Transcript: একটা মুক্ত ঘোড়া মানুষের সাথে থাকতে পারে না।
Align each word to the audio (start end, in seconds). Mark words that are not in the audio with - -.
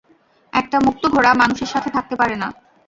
একটা 0.53 0.77
মুক্ত 0.85 1.03
ঘোড়া 1.07 1.31
মানুষের 1.33 1.69
সাথে 1.73 1.89
থাকতে 1.95 2.15
পারে 2.15 2.35
না। 2.35 2.47